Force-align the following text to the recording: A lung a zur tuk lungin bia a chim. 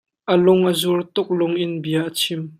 A 0.33 0.35
lung 0.43 0.63
a 0.71 0.73
zur 0.81 0.99
tuk 1.13 1.27
lungin 1.39 1.71
bia 1.83 2.01
a 2.09 2.11
chim. 2.19 2.41